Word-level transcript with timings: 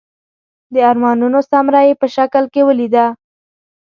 د 0.73 0.75
ارمانونو 0.91 1.39
ثمره 1.49 1.81
یې 1.87 1.93
په 2.01 2.07
شکل 2.15 2.43
کې 2.53 2.61
ولیده. 2.67 3.05